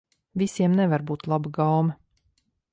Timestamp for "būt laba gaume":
1.11-1.97